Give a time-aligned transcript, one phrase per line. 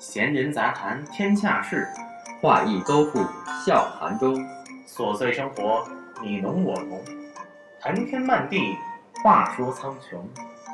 [0.00, 1.86] 闲人杂谈天下事，
[2.40, 3.22] 画意勾复
[3.66, 4.34] 笑谈中，
[4.88, 5.86] 琐碎生活
[6.22, 6.98] 你侬我侬，
[7.78, 8.74] 谈天漫地
[9.22, 10.16] 话说苍穹。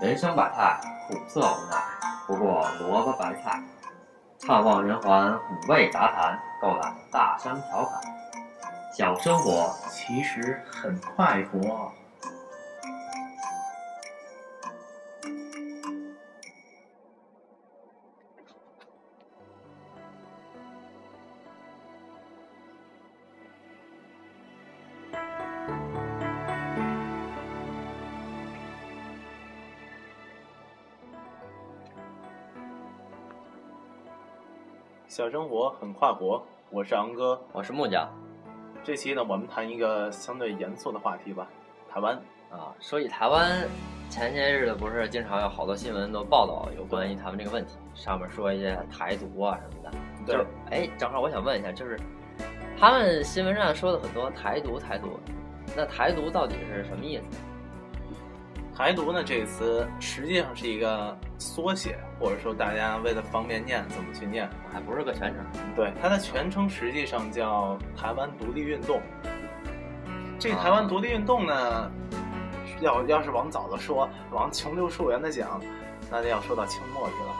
[0.00, 1.76] 人生百态，苦涩无奈，
[2.28, 3.60] 不过萝卜白菜。
[4.38, 8.00] 畅望人寰，五味杂谈，够览大声调侃。
[8.96, 11.90] 小生活其实很快活。
[35.16, 38.06] 小生活很跨国，我是昂哥，我是木匠。
[38.84, 41.48] 这期呢，我们谈一个相对严肃的话题吧，
[41.88, 42.14] 台湾
[42.50, 42.68] 啊。
[42.80, 43.66] 说起台湾，
[44.10, 49.90] 前些日子不是经常有好多新闻都报道有关于他们这个问题，上面说一些台独啊什么的。
[50.26, 51.98] 对，哎，正好我想问一下，就是
[52.78, 55.18] 他们新闻上说的很多台独，台独，
[55.74, 57.24] 那台独到底是什么意思？
[58.76, 65.42] 台独呢这个词实际上是一个缩写，或者说大家为了方便念怎么去念，还不是个全称。
[65.74, 69.00] 对，它的全称实际上叫台湾独立运动。
[70.38, 71.90] 这台湾独立运动呢，
[72.82, 75.58] 要要是往早的说，往穷究溯源的讲，
[76.10, 77.34] 那就要说到清末去了。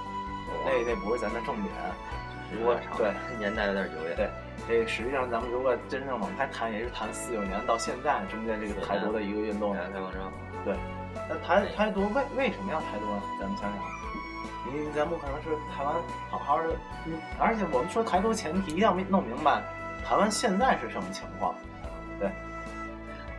[0.65, 1.71] 那那不是咱的重点。
[2.51, 4.17] 不过对年代有点久远。
[4.17, 4.31] 对，
[4.67, 9.77] 这个实际上咱们如果真正往开谈，也是谈四九年到现在中间这个台独的一个运动。
[10.65, 10.75] 对。
[11.29, 13.23] 那台台独为为什么要台独呢？
[13.41, 13.81] 咱们想想，
[14.73, 15.95] 你咱不可能是台湾
[16.31, 16.69] 好好的，
[17.39, 19.63] 而且我们说台独前提一定要弄明白，
[20.05, 21.55] 台湾现在是什么情况？
[22.19, 22.31] 对，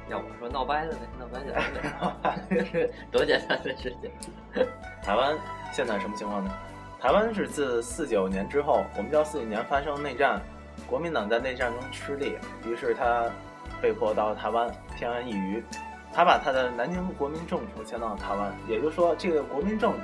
[0.10, 4.12] 要我说闹掰了呢，闹掰就了， 多简单的事情。
[5.04, 5.38] 台湾
[5.72, 6.52] 现在什么情况呢？
[7.00, 10.42] 台湾是自四九年之后，我们知道四九年发生内战，
[10.88, 13.26] 国民党在内战中失利，于是他
[13.82, 15.64] 被迫到台湾偏安一隅。
[16.18, 20.00] 他把他的南京国民政府迁到了台湾，也就是说，这个国民政府，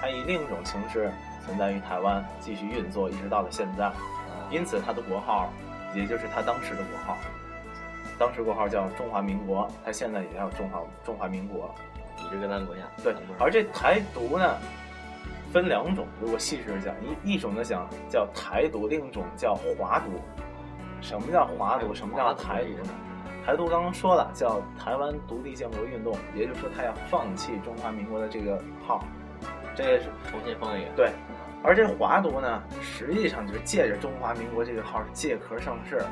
[0.00, 1.12] 它以另一种形式
[1.44, 3.92] 存在于台湾，继续运作，一直到了现在。
[4.48, 5.52] 因此，他的国号，
[5.94, 7.18] 也就是他当时的国号，
[8.18, 11.70] 当时国号叫中华民国，他现在也叫中华中华民国，
[12.16, 12.80] 一直跟咱国家。
[13.04, 14.56] 对，而这台独呢，
[15.52, 20.12] 分两种，如果细致讲，一一种呢讲叫台独，另一种叫华独。
[21.02, 21.94] 什么叫华独？
[21.94, 22.94] 什么叫台独呢？
[23.46, 29.04] 台独刚刚说了，叫台湾独立建国运动，也就是说他要放弃中华民国的这个号，
[29.72, 30.90] 这也是重新封一个。
[30.96, 31.12] 对，
[31.62, 36.04] 而这华独呢，实际上就是借着中华民国这个号借壳上市，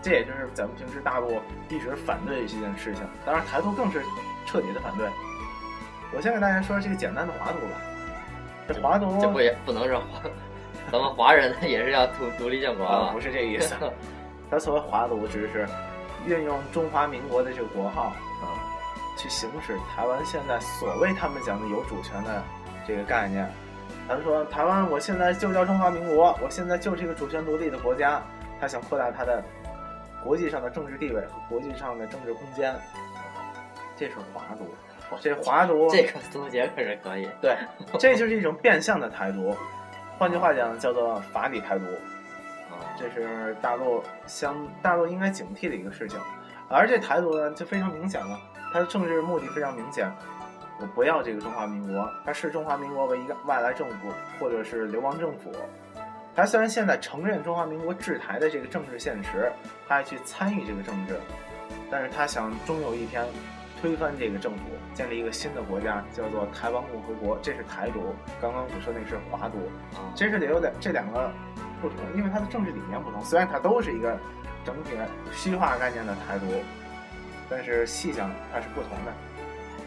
[0.00, 3.02] 这也就是咱们平时大陆一直反对这件事情。
[3.26, 4.00] 当然，台独更是
[4.46, 5.08] 彻底的反对。
[6.14, 7.72] 我先给大家说这个简单的华独吧。
[8.68, 10.04] 这华独这不也不能是华，
[10.92, 13.10] 咱们华人也是要独独立建国啊？
[13.12, 13.74] 不是这个意思。
[14.48, 15.66] 他所谓华独，只是。
[16.26, 18.56] 运用中华民国的这个国号啊，
[19.16, 22.42] 去行使台湾现在所谓他们讲的有主权的
[22.86, 23.48] 这个概念。
[24.08, 28.22] 他们说台湾我现在就叫中华民国，我现在就是一个主权独立的国家。
[28.60, 29.42] 他想扩大他的
[30.22, 32.74] 国际上的政治地位和国际上的政治空间。
[33.96, 34.66] 这是华独，
[35.20, 37.28] 这华独这个总结可是可以。
[37.40, 37.56] 对，
[37.98, 39.56] 这就是一种变相的台独，
[40.18, 41.84] 换句话讲叫做法理台独。
[42.98, 46.18] 这是大陆相大陆应该警惕的一个事情，
[46.68, 48.38] 而这台独呢就非常明显了，
[48.72, 50.10] 它的政治目的非常明显，
[50.80, 54.08] 我不要这个中华民国，它视中华民国为一个外来政府
[54.38, 55.52] 或者是流亡政府。
[56.34, 59.52] 他虽然现在承认中华民国制台的这个政治现实，
[59.88, 61.18] 他还去参与这个政治，
[61.90, 63.26] 但是他想终有一天
[63.80, 64.62] 推翻这个政府，
[64.94, 68.14] 建立一个新的国家，叫做台湾共和国，这是台独。
[68.40, 69.58] 刚刚我说那是华独，
[70.14, 71.30] 这是得有两这两个。
[71.80, 73.22] 不同，因为它的政治理念不同。
[73.24, 74.18] 虽然它都是一个
[74.64, 76.46] 整体的虚化概念的台独，
[77.48, 79.12] 但是细想它是不同的。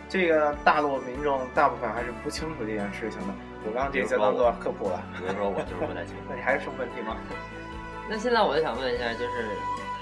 [0.09, 3.33] 这个大陆民众大部分还是不清楚这件事情的。
[3.65, 5.01] 我刚刚这些当做科普了。
[5.17, 6.21] 比如说我就是不太清楚。
[6.29, 7.15] 那你还有什么问题吗？
[8.09, 9.49] 那现在我就想问一下，就是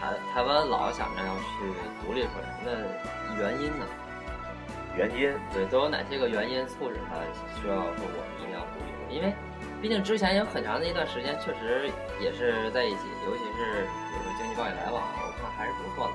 [0.01, 1.69] 台台湾老想着要去
[2.03, 2.71] 独立出来，那
[3.39, 3.85] 原因呢？
[4.97, 7.15] 原因对，都有哪些个原因促使他
[7.61, 9.15] 需要说我们一定要独立？
[9.15, 9.33] 因为。
[9.81, 11.89] 毕竟之前有很长的一段时间，确实
[12.19, 16.13] 也是在一起，尤其是比如说经济贸易来往，我看还是不错的。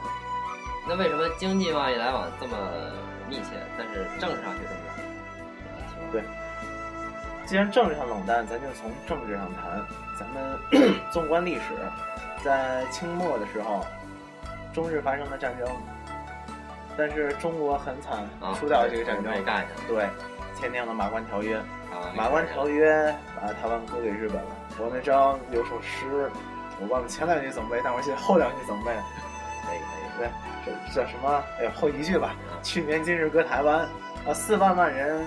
[0.88, 2.56] 那为什么经济贸易来往这么
[3.28, 6.12] 密切，但是政治上却这么冷淡？
[6.12, 6.22] 对，
[7.44, 9.84] 既然政治上冷淡，咱就从政治上谈。
[10.18, 10.58] 咱们
[11.12, 11.74] 纵观历史，
[12.44, 13.84] 在清末的时候，
[14.72, 15.68] 中日发生了战争，
[16.96, 20.08] 但是中国很惨，输掉了这个战争，没干对，
[20.54, 21.60] 签订了马关条约。
[22.14, 26.30] 马关条约把台湾割给日本了，我那张有首诗，
[26.80, 28.92] 我忘了前两句怎么背，但我记得后两句怎么背。
[29.66, 30.06] 可以可以。
[30.18, 30.30] 对，
[30.64, 31.42] 这这什么？
[31.58, 32.34] 哎呀，后一句吧。
[32.62, 33.80] 去年今日割台湾，
[34.26, 35.24] 啊，四万万人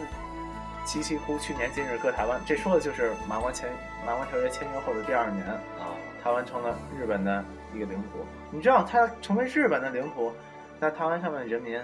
[0.86, 2.42] 齐齐呼，去年今日割台湾。
[2.46, 3.70] 这说的就是马关签
[4.06, 5.94] 马关条约签约后的第二年，啊，
[6.24, 7.44] 台湾成了日本的
[7.74, 8.26] 一个领土。
[8.50, 10.34] 你知道，它成为日本的领土，
[10.80, 11.80] 那台湾上面的人民，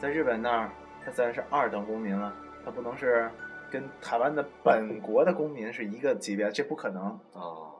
[0.00, 0.68] 在日本那儿，
[1.04, 2.32] 他自然是二等公民了，
[2.64, 3.28] 他不能是
[3.74, 7.18] 跟台湾的本国的公民是一个级别，这不可能。
[7.32, 7.74] 哦，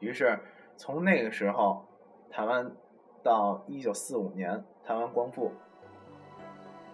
[0.00, 0.38] 于是
[0.78, 1.86] 从那个时候，
[2.30, 2.72] 台湾
[3.22, 5.52] 到一九四五年，台湾光复，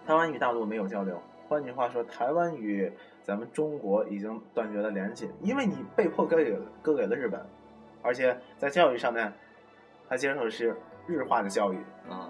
[0.05, 1.21] 台湾与大陆没有交流。
[1.47, 2.91] 换句话说，台湾与
[3.23, 7.41] 咱们中国已经断绝了联系，因为你被迫割给了割给了日本，
[8.01, 9.31] 而且在教育上面，
[10.09, 10.75] 他接受的是
[11.07, 11.77] 日化的教育，
[12.09, 12.29] 啊，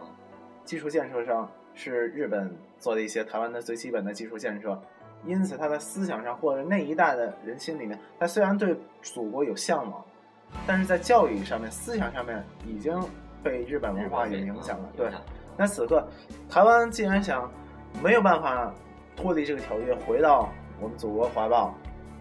[0.63, 4.79] 基础建设上是日本做的一些台湾的最基本的基础建设，
[5.25, 10.03] 因此他在思想上或者那一代的人心里面，他虽然对祖国有向往，
[10.65, 12.97] 但是在教育上面、思想上面已经
[13.43, 14.89] 被日本文化给影响了。
[14.95, 15.09] 对，
[15.57, 16.07] 那此刻
[16.49, 17.51] 台湾既然想
[18.01, 18.73] 没有办法
[19.15, 20.49] 脱离这个条约，回到
[20.79, 21.75] 我们祖国怀抱，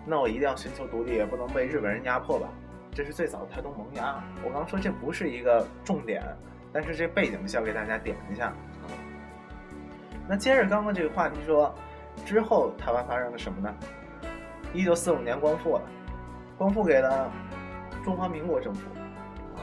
[0.05, 2.49] 那我一定要寻求独立，也不能被日本人压迫吧。
[2.93, 4.21] 这是最早的台东萌芽。
[4.45, 6.21] 我刚说这不是一个重点，
[6.73, 8.53] 但是这背景需要给大家点一下。
[10.29, 11.73] 那接着刚刚这个话题说，
[12.25, 13.75] 之后台湾发生了什么呢？
[14.75, 15.83] 一九四五年光复了，
[16.57, 17.31] 光复给了
[18.05, 18.83] 中华民国政府，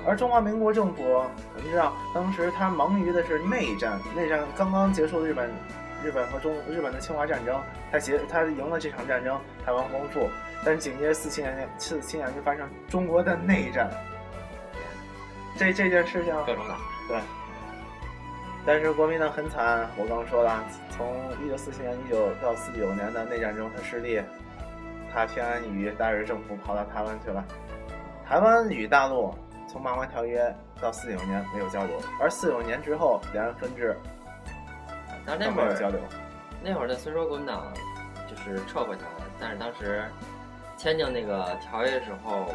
[0.05, 5.49] 而中华民国政府，我们知道当时他忙于的是内战，内战刚刚结束，日本
[6.03, 7.61] 日本和中日本的侵华战争，
[7.91, 10.27] 他结他赢了这场战争，台湾光复，
[10.63, 13.89] 但是紧接着四七年四七年就发生中国的内战，
[15.55, 17.19] 这这件事情各种打，对。
[18.65, 24.19] 但是国民党很惨，我刚刚说了，从一九四七年、一九到四九年的内战中，他失利，
[25.13, 27.45] 他偏安一隅，带着政府跑到台湾去了。
[28.27, 29.31] 台湾与大陆
[29.67, 30.43] 从《马关条约》
[30.81, 33.95] 到四九年没有交流，而四九年之后两岸分治，
[35.23, 35.99] 但那会儿交流。
[36.63, 37.71] 那会儿呢，虽说国民党
[38.27, 40.03] 就是撤回台湾，但是当时
[40.75, 42.47] 签订那个条约的时候，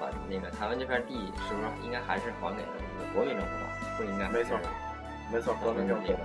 [0.00, 3.96] 把那个台湾这片地是不是应该还是还给了那个国民政府吧？
[3.98, 4.56] 不应该没错
[5.32, 6.12] 没错，国民政府这。
[6.12, 6.18] 个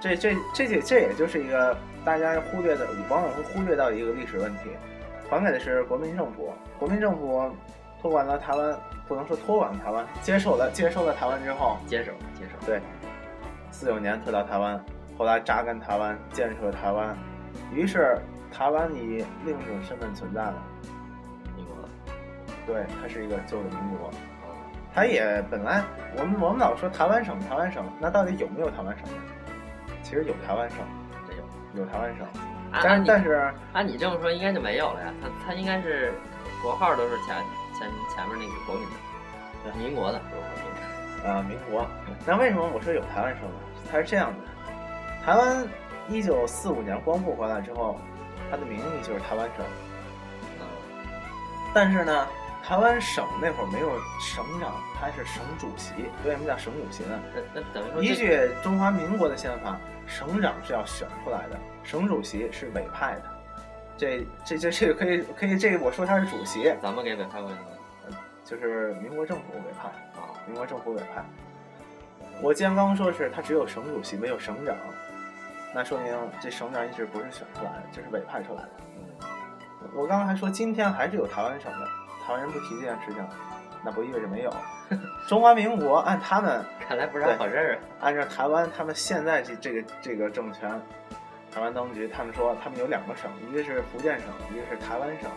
[0.00, 1.74] 这这这这这也就是一个
[2.04, 4.68] 大家忽略的，往往会忽略到一个历史问题，
[5.30, 6.52] 还给的是国民政府。
[6.78, 7.50] 国民政府
[8.02, 8.78] 托管了台湾，
[9.08, 12.82] 不能说托管了台湾，接受了接受了台湾之后，接手接手，对，
[13.70, 14.78] 四九年退到台湾，
[15.16, 17.16] 后来扎根台湾，建设台湾，
[17.72, 18.18] 于是
[18.52, 20.62] 台湾以另一种身份存在了。
[21.56, 21.74] 民国
[22.66, 24.10] 对，它是一个旧的民国。
[24.94, 25.82] 啊，它也本来
[26.16, 29.22] 我们我们老说台湾省台湾省，那到底有没有台湾省呢？
[30.02, 30.78] 其实有台湾省，
[31.28, 31.42] 这有。
[31.74, 32.24] 有台湾省，
[32.70, 35.12] 按但但是按你这么说，应该就没有了呀。
[35.20, 36.12] 它它应该是
[36.62, 37.34] 国号都是前
[37.76, 38.86] 前前面那个国民
[39.64, 41.84] 的，民国的，不是国民国。
[42.24, 43.56] 那为什么我说有台湾省呢？
[43.90, 45.66] 它是这样的，台湾
[46.08, 47.98] 一九四五年光复回来之后，
[48.48, 49.66] 它的名义就是台湾省，
[50.60, 50.66] 嗯，
[51.74, 52.26] 但是呢，
[52.66, 55.92] 台湾省那会儿没有省长，他是省主席。
[56.24, 57.20] 为什么叫省主席呢？
[57.34, 63.22] 那那等于说依据中华民国的宪法，省长是要选出来的，省主席是委派的。
[63.98, 68.18] 这这这这个可以可以，这个我说他是主席，咱们给委派过去吗？
[68.46, 71.22] 就是民国政府委派，啊，民国政府委派。
[72.40, 74.74] 我既然刚刚说的是他只有省主席没有省长，
[75.74, 78.70] 那说明这省长一直不是选出来的，就是委派出来的。
[79.20, 81.88] 嗯，我刚刚还说今天还是有台湾省的，
[82.26, 83.22] 台湾人不提这件事情，
[83.84, 84.54] 那不意味着没有。
[85.28, 87.78] 中华民国按他们看来不是好事儿啊。
[88.00, 90.70] 按照台湾他们现在这这个这个政权，
[91.52, 95.30] 台湾当局他们说他们有两个省，一个是福建省，一个是台湾省。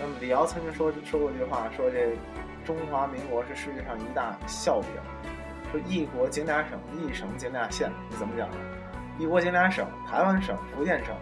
[0.00, 2.16] 那么李敖曾经说说过一句话，说这
[2.64, 4.88] 中华民国是世界上一大笑柄，
[5.70, 8.56] 说一国仅俩省，一省仅俩县，你怎么讲的？
[9.18, 11.14] 一国仅俩省，台湾省、福建省，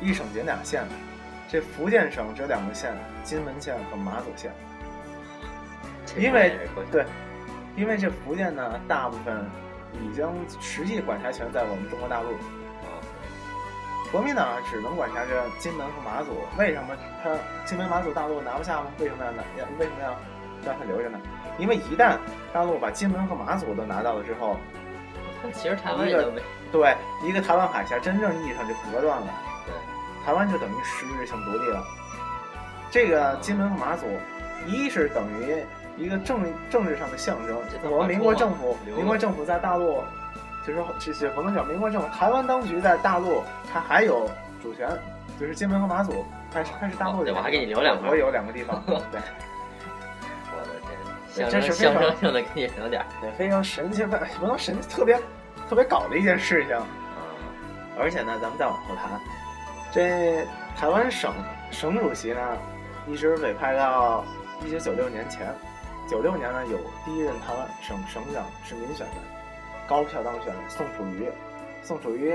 [0.00, 0.84] 一省仅俩县。
[1.48, 4.52] 这福建省只有两个县，金门县和马祖县。
[6.16, 6.56] 因为
[6.90, 7.04] 对，
[7.76, 9.44] 因为这福建呢，大部分
[10.02, 10.28] 已经
[10.60, 12.30] 实际管辖权在我们中国大陆，
[12.84, 13.00] 啊，
[14.12, 16.30] 国民党只能管辖着金门和马祖。
[16.58, 17.30] 为什么他
[17.64, 18.86] 金门、马祖大陆拿不下吗？
[18.98, 19.42] 为什么要拿？
[19.58, 20.16] 要为什么要
[20.64, 21.18] 让他留着呢？
[21.58, 22.16] 因为一旦
[22.52, 24.56] 大陆把金门和马祖都拿到了之后，
[25.42, 29.53] 但其实台湾也就没对一个台湾海峡真正意义上就隔断了，对，
[30.24, 31.84] 台湾就等于实质性独立了。
[32.90, 34.06] 这个金门和马祖，
[34.66, 35.62] 一是等于
[35.96, 37.56] 一个政政治上的象征
[37.90, 40.02] 我们民国政府，民国政府在大陆，
[40.66, 44.30] 就是说这些不能叫民国政府，台湾当局在大陆，它还有
[44.62, 44.88] 主权
[45.40, 47.34] 就是金门和马祖，还是还是大陆的。
[47.34, 48.10] 我还给你留两块。
[48.10, 48.82] 我有两个地方。
[48.86, 48.94] 对。
[50.56, 50.68] 我的
[51.34, 53.04] 天，这是象征性的给你留点。
[53.20, 55.20] 对，非常神奇，不不能神奇，特别
[55.68, 56.80] 特别搞的一件事情。
[57.98, 59.20] 而且呢，咱们再往后谈，
[59.94, 61.32] 这台湾省
[61.70, 62.58] 省主席呢，
[63.06, 64.24] 一直委派到
[64.66, 65.54] 一九九六年前。
[66.10, 69.14] 九六年呢，有第一任台湾省省长是民选的，
[69.86, 71.30] 高票当选宋楚瑜。
[71.84, 72.34] 宋楚瑜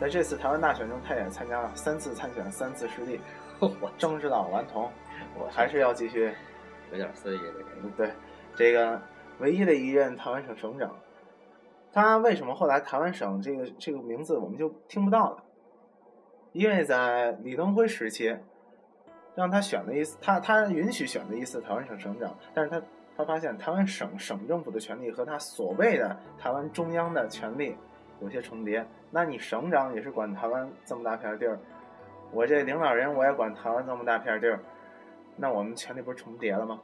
[0.00, 3.20] 在这次台湾大选中，他也参加了三次参选，三次失利。
[3.58, 4.88] 我政治老顽童，
[5.36, 6.32] 我还是要继续。
[6.92, 7.90] 有点私意这个。
[7.96, 8.12] 对，
[8.54, 9.02] 这个
[9.40, 10.88] 唯一的一任台湾省省长，
[11.92, 15.42] 他为什么后来台湾省这个这个名字我们就听不到了？
[16.52, 18.36] 因为在李登辉时期，
[19.34, 22.80] 让他选了一次，他他允许选了一次台湾省省长，但是他。
[23.14, 27.76] 他发现台湾省省政府的权力和他所谓的台湾中央的权力
[28.22, 28.84] 有些重叠。
[29.10, 31.58] 那你省长也是管台湾这么大片地儿，
[32.32, 34.58] 我这领导人我也管台湾这么大片地儿，
[35.36, 36.80] 那我们权力不是重叠了吗？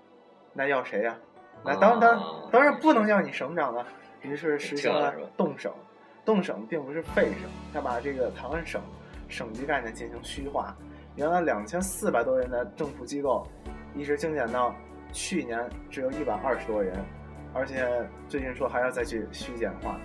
[0.52, 1.16] 那要谁呀？
[1.64, 2.22] 那当当
[2.52, 3.86] 当然不能要你省长了。
[4.20, 5.72] 于是实行了动省，
[6.26, 8.82] 动省并不是废省，他把这个台湾省
[9.28, 10.76] 省级概念进行虚化。
[11.16, 13.46] 原来两千四百多人的政府机构，
[13.94, 14.74] 一直精简到。
[15.10, 16.94] 去年只有一百二十多人，
[17.54, 17.88] 而且
[18.28, 19.98] 最近说还要再去虚简化。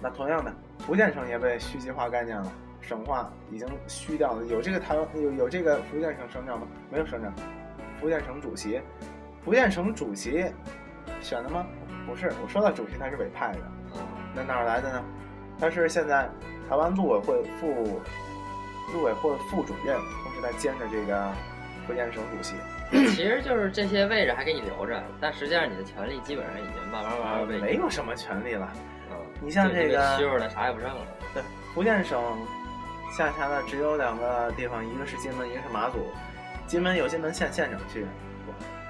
[0.00, 4.44] 那同样的，福建省也被虚极化概念了，省化已经虚掉了。
[4.46, 6.66] 有这个台湾有有这个福建省省长吗？
[6.92, 7.34] 没有省长。
[8.00, 8.80] 福建省主席，
[9.44, 10.46] 福建省主席
[11.20, 11.66] 选的吗？
[12.06, 13.58] 不是，我说到主席他是委派的。
[14.32, 15.04] 那哪儿来的呢？
[15.58, 16.30] 他是现在
[16.68, 18.00] 台湾陆委会副
[18.92, 21.32] 陆委会副主任，同时在兼着这个
[21.86, 22.54] 福建省主席。
[22.90, 28.70] 其实就是这些位置还给你留着，但实际上你的权利基本上已经慢慢慢慢被没有什么权利了。
[29.10, 31.00] 嗯，你像这个虚弱的啥也不剩了。
[31.34, 31.42] 对，
[31.74, 32.22] 福建省
[33.16, 35.98] 下辖的只有两个地方，一个是金门，一个是马祖。
[36.66, 38.06] 金门有金门县县长去，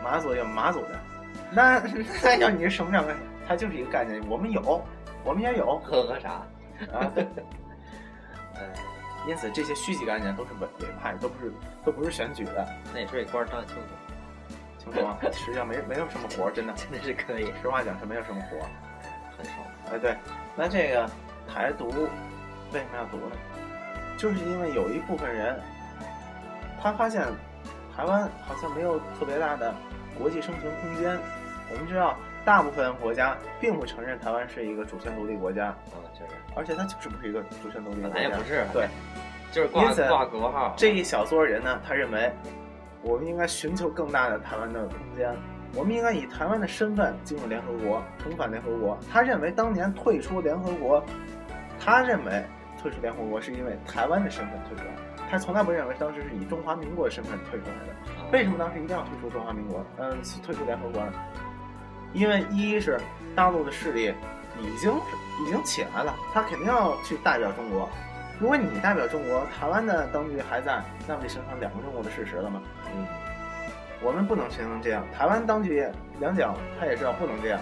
[0.02, 1.00] 马祖有马祖的。
[1.50, 1.80] 那
[2.23, 3.04] 那要你省长，
[3.49, 4.20] 它就是一个概念。
[4.28, 4.85] 我们有，
[5.25, 5.78] 我们也有。
[5.78, 6.42] 呵呵啥？
[6.92, 7.26] 啊，对。
[9.25, 9.28] 哎。
[9.28, 11.52] 因此，这些虚级概念都是委委派，都不是
[11.84, 12.66] 都不是选举的。
[12.92, 13.82] 那也是给官当清楚，
[14.78, 15.16] 清楚吗？
[15.32, 17.52] 实际上没没有什么活，真的 真的是可以。
[17.60, 18.66] 实话讲是没有什么活，
[19.37, 19.52] 很少。
[19.92, 20.16] 哎，对，
[20.56, 21.10] 那这个
[21.52, 21.88] 台独
[22.72, 23.37] 为什么要独呢？
[24.16, 25.60] 就是因为有一部分人，
[26.80, 27.22] 他发现
[27.96, 29.75] 台湾好像没有特别大的
[30.18, 31.18] 国际生存空间。
[31.70, 32.16] 我们知道。
[32.45, 38.88] 大部分国家并不承认台湾是一个主权独立国家，嗯，确实，而且它就是不是一个主权独立国家，也不是，对，
[39.52, 40.75] 就是挂挂国号。
[40.76, 42.33] 这一小撮人呢，他认为
[43.02, 45.35] 我们应该寻求更大的台湾的空间，
[45.75, 48.99] 我们应该以台湾的身份进入联合国，重返联合国。
[49.12, 51.04] 他认为当年退出联合国，
[51.78, 52.42] 他认为
[52.80, 58.33] 退出联合国是因为台湾的身份退出来的，他从来不认为当时是以中华民国的身份退出来的。
[58.33, 59.85] 为什么当时一定要退出中华民国？
[59.99, 61.12] 嗯，退出联合国呢？
[62.12, 63.00] 因为一是
[63.34, 64.14] 大陆的势力
[64.60, 64.92] 已经
[65.40, 67.88] 已经起来了，他肯定要去代表中国。
[68.40, 72.62] 如果你代表中国，台湾的当局还在，那不就形成两个中国的事实了吗？
[72.94, 73.06] 嗯，
[74.00, 75.04] 我们不能形成这样。
[75.16, 75.86] 台湾当局
[76.20, 77.60] 两蒋他也知道不能这样。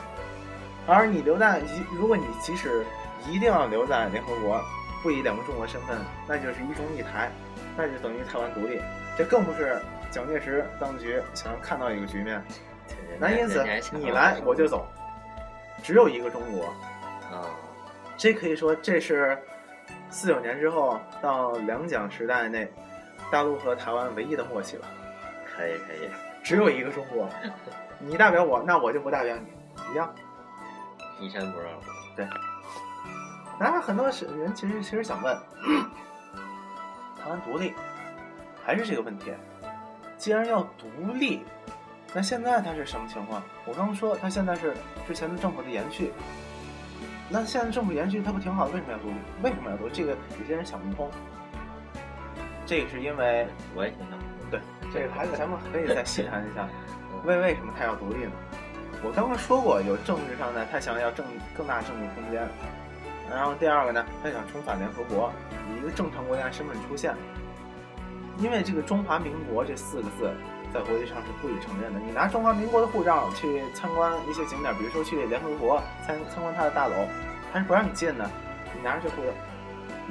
[0.86, 1.60] 而你留在，
[1.94, 2.84] 如果你即使
[3.26, 4.60] 一定要留在联合国，
[5.02, 5.98] 不以两个中国身份，
[6.28, 7.30] 那就是一中一台，
[7.76, 8.80] 那就等于台湾独立。
[9.16, 12.40] 这更不是蒋介石当局想要看到一个局面。
[13.18, 14.86] 那因此，你来我就走，
[15.82, 16.66] 只有一个中国，
[17.34, 17.48] 啊，
[18.16, 19.38] 这可以说这是
[20.10, 22.70] 四九年之后到两蒋时代内，
[23.30, 24.86] 大陆和台湾唯一的默契了。
[25.46, 26.10] 可以可以，
[26.42, 27.26] 只有一个中国，
[27.98, 30.14] 你代表我，那我就不代表你，一样，
[31.18, 31.86] 一山不让虎。
[32.14, 32.28] 对。
[33.58, 35.34] 那很多人其实其实想问，
[37.16, 37.72] 台湾独立
[38.62, 39.32] 还是这个问题？
[40.18, 41.42] 既然要独立。
[42.16, 43.42] 那现在它是什么情况？
[43.66, 44.72] 我刚刚说它现在是
[45.06, 46.14] 之前的政府的延续。
[47.28, 48.64] 那现在政府延续它不挺好？
[48.68, 49.14] 为什么要独立？
[49.42, 49.92] 为什么要独立？
[49.92, 51.10] 这个有些人想不通。
[52.64, 54.18] 这个是因为我也想不通。
[54.50, 54.60] 对，
[54.94, 56.66] 这个还是咱们可以再细谈一下，
[57.26, 58.32] 为为什么他要独立呢？
[59.04, 62.48] 我刚刚说过，有政治上的，他想要政更大政治空间。
[63.28, 65.30] 然后第二个呢，他想重返联合国，
[65.68, 67.14] 以一个正常国家身份出现。
[68.38, 70.32] 因为这个中华民国这四个字。
[70.72, 72.00] 在国际上是不予承认的。
[72.00, 76.94] 你拿中华民国的护照去参观一些景点，比如说去联合国参参观它的大楼，
[77.52, 78.30] 它是不让你进的。
[78.74, 79.28] 你拿着这护照，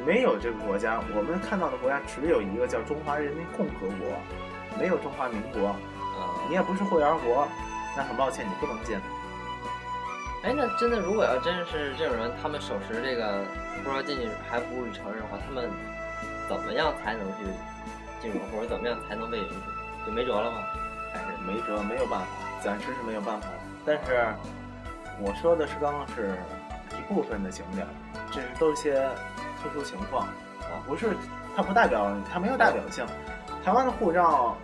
[0.06, 4.18] 没有这个国家，我们看到的国家只有一个叫中华人民共和国，
[4.80, 5.76] 没有中华民国。
[6.48, 7.48] 你也不是会员国，
[7.98, 8.98] 那很抱歉，你不能进。
[10.44, 13.44] 哎，那真的，如果要真是这种人，他们手持这个
[13.84, 15.70] 护照进去还不予承认的话，他们
[16.48, 17.46] 怎么样才能去
[18.22, 19.56] 进入，或者怎么样才能被允许？
[20.06, 20.58] 就没辙了吗？
[21.14, 22.28] 还是没辙，没有办法，
[22.62, 23.48] 暂时是没有办法。
[23.86, 24.28] 但是
[25.20, 26.38] 我说的是刚刚是
[26.98, 27.88] 一部分的景点，
[28.32, 28.94] 这是都是些
[29.62, 30.28] 特殊情况
[30.62, 31.16] 啊，不是
[31.56, 33.06] 它不代表它没有代表性。
[33.64, 34.56] 台湾的护照，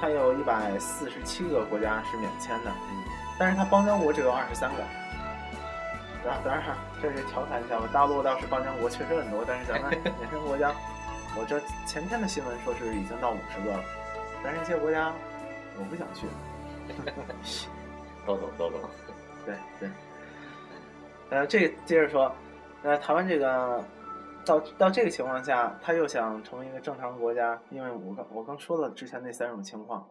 [0.00, 3.04] 它有一百四十七个国家是免签的，嗯，
[3.38, 4.82] 但是它邦交国只有二十三个。
[6.22, 6.62] 当当然，
[7.00, 7.88] 这是调侃一下吧。
[7.92, 10.70] 大陆倒是邦交国确实很多，但是咱们 免签国家，
[11.34, 13.82] 我这前天的新闻说是已经到五十个了，
[14.42, 15.12] 但是这些国家
[15.78, 16.26] 我不想去。
[18.26, 18.80] 都 懂都懂。
[19.46, 19.88] 对对。
[21.30, 22.32] 呃，这个接着说，
[22.82, 23.84] 呃，台湾这个
[24.44, 30.06] 到到这个情况下，他又想成为一个正常国家，因为我刚我刚说了之前那三种情况，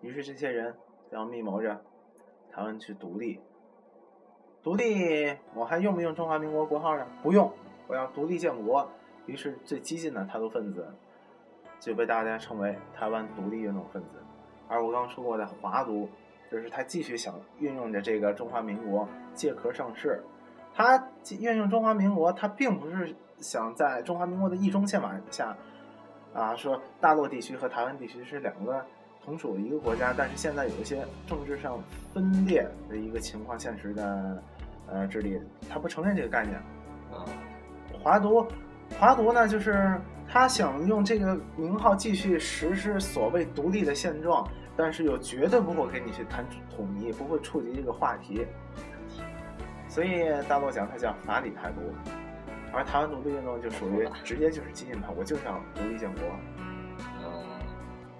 [0.00, 0.74] 于是这些人
[1.10, 1.80] 要密谋着
[2.50, 3.40] 台湾去独立。
[4.62, 7.06] 独立，我还用不用中华民国国号呢？
[7.22, 7.50] 不用，
[7.86, 8.90] 我要独立建国。
[9.26, 10.92] 于是最激进的台独分子
[11.80, 14.22] 就被大家称为台湾独立运动分子。
[14.68, 16.08] 而我刚刚说过的华独，
[16.48, 20.22] 就是他继续想运用着这个中华民国借壳上市。
[20.72, 21.08] 他
[21.40, 25.56] 运用中华民国，他并不是想在中华民国的一中宪法下
[26.32, 28.84] 啊说大陆地区和台湾地区是两个。
[29.22, 31.78] 同属一个国家，但是现在有一些政治上
[32.10, 34.42] 分裂的一个情况，现实的
[34.88, 36.56] 呃治理，他不承认这个概念。
[37.12, 37.28] 啊，
[38.02, 38.42] 华独，
[38.98, 40.00] 华独呢，就是
[40.32, 48.46] 他想用这个名号继续实施所谓独立的现状，但是又绝对不会跟你去谈统一，不会触及这个话题。
[49.88, 51.80] 所以大陆讲它叫法理台独，
[52.72, 56.22] 而台湾独立运动就属于直接就是激进派，我就想独立建国。
[57.24, 57.42] 嗯，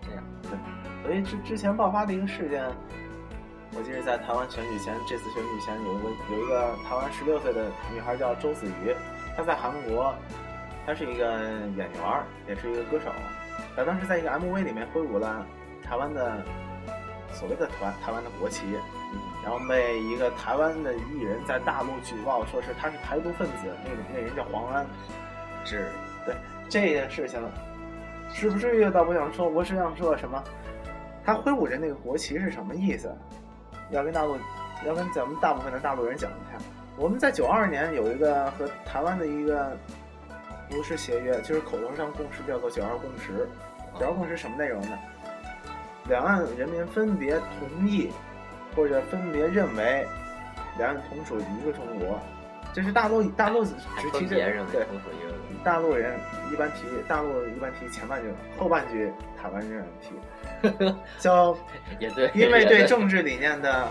[0.03, 0.25] 这样。
[0.43, 0.59] 对
[1.05, 2.67] 所以之之前爆发的一个事件，
[3.79, 8.93] 我记得在台湾选举前，这次选举前有一个有一个台湾十六岁的女孩叫周子瑜，
[9.37, 10.13] 她在韩国，
[10.91, 11.25] 她是一个
[11.77, 11.89] 演员，
[12.49, 13.13] 也是一个歌手，
[13.77, 15.47] 他当时在一个 MV 里面挥舞了
[15.85, 16.43] 台湾的
[17.33, 18.67] 所谓的台湾台湾的国旗，
[19.45, 24.85] 然后被一个台湾的艺人在大陆举报，说是他是台独分子，那个那人叫黄安，
[25.65, 25.87] 是
[26.27, 26.35] 对
[26.69, 27.41] 这件事情，
[28.33, 30.43] 是不至于倒不想说，我是想说什么？
[31.25, 33.17] 他挥舞着那个国旗是什么意思？
[33.93, 34.37] 要跟大陆，
[34.85, 36.59] 要跟咱们大部分的大陆人讲一下。
[36.97, 39.79] 我们在九二年有一个和台湾的一个
[40.71, 43.47] 不是协约，就是口头上共识，叫做九二共识。
[43.99, 44.99] 九二共识什么内容呢？
[46.09, 48.11] 两岸人民分别同意
[48.75, 50.07] 或者分别认为
[50.79, 52.19] 两岸同属一个中国。
[52.73, 53.73] 这是大陆大陆只
[54.13, 54.37] 提这
[54.73, 54.87] 对，
[55.65, 56.17] 大陆人
[56.53, 60.95] 一般提大陆一般提前半句，后半句台湾人提。
[61.19, 61.57] 叫
[61.99, 63.89] 也对，因为对政治理念的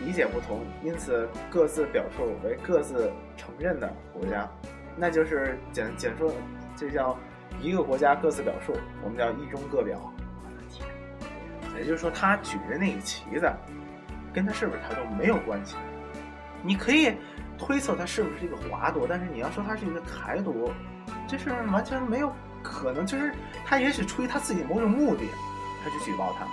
[0.00, 4.50] 理解不同，因此各自表述为各自承认的国家，
[4.96, 6.32] 那就是简简说，
[6.74, 7.16] 这叫
[7.60, 10.00] 一个国家各自表述，我们叫一中各表。
[11.78, 13.52] 也就是说，他举着那个旗子，
[14.32, 15.76] 跟他是不是台独没有关系。
[16.62, 17.14] 你可以
[17.58, 20.72] 推测他是不是一个华独，但是你要说他是一个台独，
[21.28, 22.32] 这是完全没有
[22.62, 23.04] 可能。
[23.04, 23.32] 就是
[23.64, 25.24] 他也许出于他自己某种目的。
[25.84, 26.44] 他去举报他，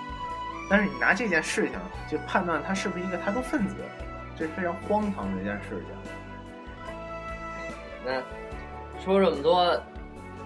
[0.70, 3.76] 但是你拿这件事情就判断他是不是一个台独分子，
[4.38, 6.13] 这是非常荒唐的一件事情。
[8.06, 8.22] 那
[9.00, 9.80] 说这么多，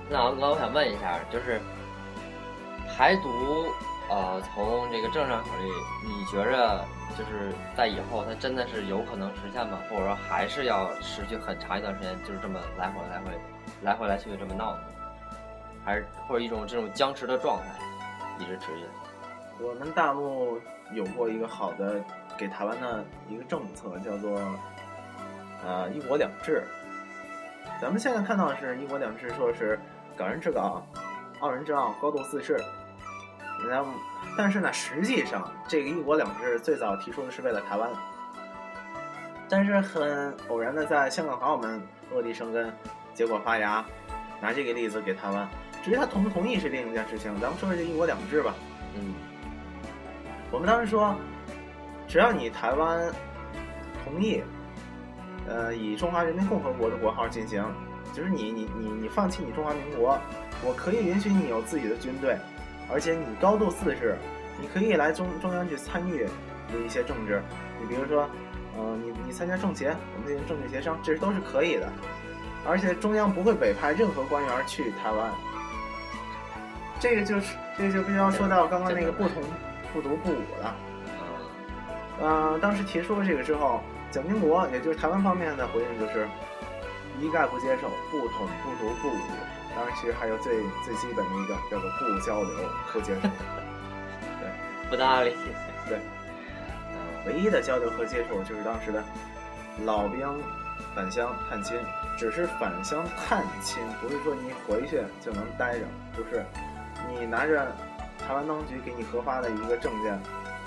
[0.10, 1.60] 那王哥，我想问一下，就是
[2.96, 3.30] 台独，
[4.10, 5.64] 呃，从这个政治上考虑，
[6.08, 6.86] 你觉着
[7.18, 9.80] 就是在以后它真的是有可能实现吗？
[9.90, 13.32] 或者说还是要持续很长一段时间，就是这么来回来回
[13.82, 14.78] 来回来去这么闹？
[15.84, 18.44] 还是或者一种这种僵持的状态？
[18.44, 18.86] 一直持续。
[19.60, 20.60] 我们大陆
[20.92, 21.96] 有过一个好的
[22.38, 24.40] 给台湾的一个政策，叫做
[25.66, 26.64] 呃“一国两制”。
[27.80, 29.80] 咱们现在看到的是一国两制，说是
[30.16, 30.84] 港人治港，
[31.42, 32.58] 澳人治澳，高度自治。
[33.68, 33.92] 然后，
[34.38, 37.90] 但是呢，实际上这个“一国两制”最早提出的是为了台湾，
[39.50, 42.72] 但是很偶然的，在香港和澳门落地生根，
[43.14, 43.84] 结果发芽，
[44.42, 45.48] 拿这个例子给台湾。
[45.84, 48.54] 至于他同不同意是另一件事情，咱们说说这一国两制吧。
[48.96, 49.14] 嗯，
[50.52, 51.16] 我们当时说，
[52.08, 53.12] 只要你台湾
[54.04, 54.44] 同意，
[55.48, 57.64] 呃，以中华人民共和国的国号进行，
[58.14, 60.20] 就是你你你你放弃你中华民国，
[60.64, 62.38] 我可以允许你有自己的军队，
[62.92, 64.18] 而且你高度自治，
[64.60, 66.26] 你可以来中中央去参与
[66.72, 67.42] 的一些政治，
[67.80, 68.30] 你比如说，
[68.78, 71.88] 呃，你你参加政协，我们进行政治协商，这都是可以的，
[72.66, 75.32] 而且中央不会委派任何官员去台湾。
[77.00, 79.42] 这个就是，这个就必须要说到刚刚那个不同、
[79.94, 80.76] 不独、不武了。
[82.20, 83.82] 嗯，当时提出了这个之后，
[84.12, 86.28] 蒋经国，也就是台湾方面的回应就是，
[87.20, 89.20] 一概不接受，不统不独不武。
[89.76, 92.52] 当然，其实还有最最基本的一个叫做不交流
[92.92, 93.30] 不接受。
[94.90, 95.36] 不搭理。
[95.88, 96.00] 对，
[97.26, 99.04] 唯一的交流和接触就是当时的
[99.86, 100.28] 老兵
[100.96, 101.78] 返乡探亲，
[102.18, 105.86] 只是返乡探亲，不是说你回去就能待着，
[106.18, 106.44] 就是，
[107.08, 107.68] 你拿着
[108.26, 110.20] 台湾当局给你核发的一个证件，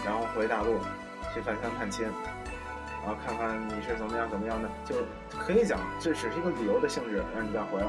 [0.05, 0.79] 然后回大陆
[1.35, 2.07] 去返乡探亲，
[3.03, 4.97] 然后看看你是怎么样怎么样的，就
[5.39, 7.87] 可以讲这只是一个旅游的性质，让你再回来。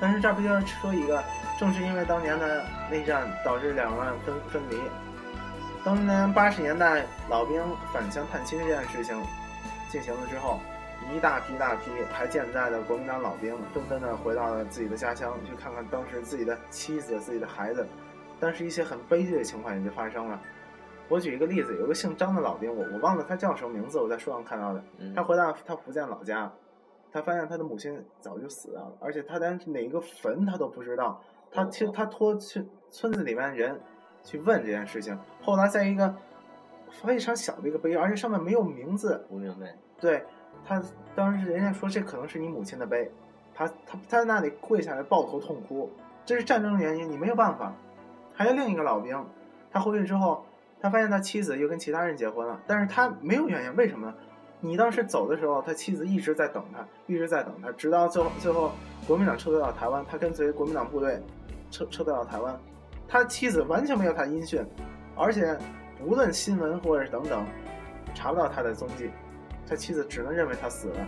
[0.00, 1.22] 但是这不就是说一个，
[1.58, 4.76] 正是因为当年的内战导致两岸分分离。
[5.84, 9.16] 当年八十年代老兵返乡探亲这件事情
[9.90, 10.60] 进行了之后，
[11.12, 17.86] 一大批大批还健在的国民党老兵纷纷的回到了自己的家乡，去看看当时自己的妻子、自己的孩子。
[18.40, 20.38] 但是，一些很悲剧的情况也就发生了。
[21.08, 24.82] 我举一个例子，有个姓张的老兵，我我忘了他叫什么名字，我在书上看到的。
[25.14, 26.52] 他回到他福建老家，
[27.12, 31.20] 他发现他的母亲早就死了，而且他连哪个坟他都不知道。
[31.50, 33.80] 他去他托去村子里面人。
[34.24, 36.14] 去问这件事情，后来在一个
[36.90, 39.24] 非常小的一个碑，而且上面没有名字。
[39.30, 39.66] 无名碑。
[39.98, 40.22] 对，
[40.66, 40.82] 他
[41.14, 43.10] 当时人家说这可能是你母亲的碑，
[43.54, 45.90] 他他他在那里跪下来抱头痛哭，
[46.26, 47.72] 这是战争的原因，你没有办法。
[48.34, 49.24] 还有另一个老兵，
[49.70, 50.44] 他回去之后，
[50.80, 54.14] 他发现他妻子又跟其他人结婚了，但是他没有原因，为什么呢？
[54.60, 58.72] 你当时走的时候，他妻子一直在等他，一直在等他，直到最后最后
[59.06, 61.20] 国民党撤退到台湾，他跟随国民党部队
[61.70, 62.58] 撤撤退到台湾。
[63.06, 64.64] 他妻子完全没有他音讯，
[65.16, 65.56] 而且
[66.04, 67.46] 无论新闻或者是等等，
[68.14, 69.10] 查不到他的踪迹。
[69.66, 71.06] 他妻子只能认为他死了。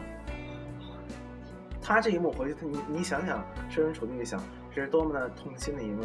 [1.82, 4.40] 他这一幕回去，你你想想，设身处地的想，
[4.74, 6.04] 这是多么的痛心的一幕。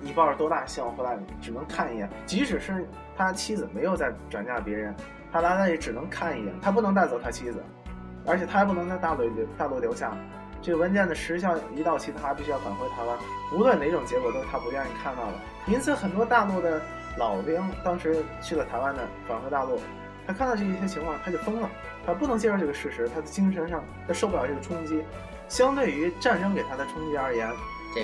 [0.00, 2.08] 你抱着多大希望回来，只能看一眼。
[2.26, 4.94] 即使是他妻子没有再转嫁别人，
[5.32, 7.62] 他来那里只能看一眼，他不能带走他妻子，
[8.26, 10.12] 而且他还不能在大陆留大陆留下。
[10.60, 13.16] 这个文件的时效一到期，他还必须要返回台湾。
[13.54, 15.32] 无论哪种结果，都是他不愿意看到的。
[15.66, 16.80] 因此，很多大陆的
[17.16, 19.80] 老兵当时去了台湾的，返回大陆，
[20.26, 21.70] 他看到这一些情况，他就疯了。
[22.04, 25.04] 他不能接受这个事实，他的精神上他受不了这个冲击。
[25.46, 27.48] 相对于战争给他的冲击而言，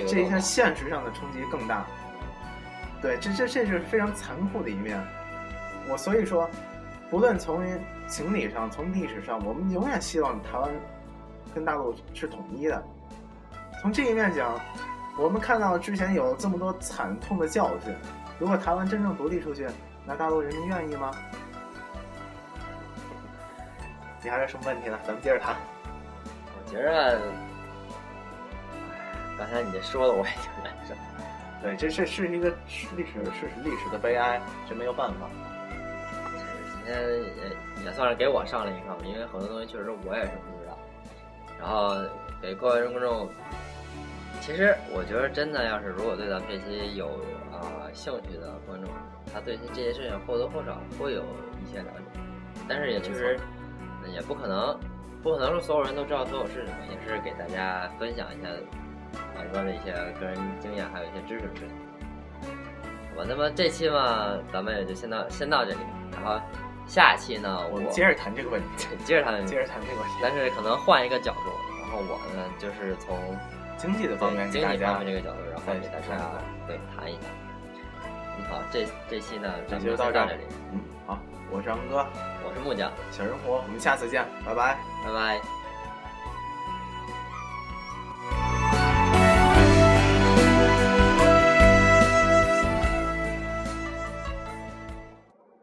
[0.06, 1.84] 这一下现实上的冲击更大。
[3.00, 4.98] 对，这这这是非常残酷的一面。
[5.88, 6.48] 我所以说，
[7.10, 7.62] 不论从
[8.08, 10.70] 情理上，从历史上，我们永远希望台湾。
[11.54, 12.82] 跟大陆是统一的。
[13.80, 14.58] 从这一面讲，
[15.16, 17.94] 我们看到之前有这么多惨痛的教训。
[18.40, 19.68] 如果台湾真正独立出去，
[20.04, 21.12] 那大陆人民愿意吗？
[24.20, 24.98] 你还有什么问题呢？
[25.06, 25.54] 咱们接着谈。
[26.56, 27.20] 我觉着，
[29.38, 30.94] 刚才你这说的我也挺难受。
[31.62, 32.50] 对，这这是一个
[32.96, 35.28] 历史，是历史的悲哀，这没有办法。
[36.76, 40.78] 今天也也算是给我上了一课，因为很多东西确实我也是不知道。
[41.58, 41.96] 然后
[42.42, 43.28] 给各位观众，
[44.42, 47.06] 其实我觉得真的，要是如果对咱们这期有
[47.50, 48.90] 啊兴趣的观众，
[49.32, 51.22] 他对这些事情或多或少会有
[51.64, 52.20] 一些了解，
[52.68, 53.40] 但是也确实
[54.12, 54.78] 也不可能，
[55.22, 58.48] 不可能说所有人都知道所有事情，也是给大家分享一下
[59.36, 61.74] 啊里边的一些个人经验，还有一些知识之类的。
[63.10, 65.78] 好吧，那么这期嘛，咱们也就先到先到这里，
[66.12, 66.40] 然后。
[66.86, 71.48] 下期呢，我们接着谈这个问题， 接着谈，接着谈这个问题，但是可能换一个角度，
[71.80, 73.16] 然后我呢就是从
[73.78, 76.30] 经济的方面，经济方面这个角度，然后给大家
[76.66, 77.20] 对谈一下。
[78.36, 80.42] 嗯，好，这这期呢，咱们就到这里。
[80.74, 81.18] 嗯，好，
[81.50, 82.06] 我是张哥，
[82.44, 85.53] 我是木匠，小人活，我们下次见，拜拜，拜拜。